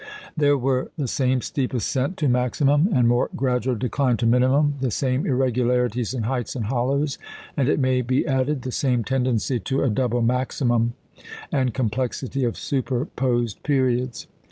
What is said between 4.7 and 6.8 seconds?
the same irregularities in heights and